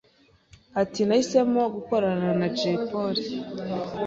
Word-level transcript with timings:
ati 0.81 1.01
Nahisemo 1.07 1.61
gukorana 1.75 2.29
na 2.39 2.47
Jay 2.57 2.77
Polly 2.89 3.25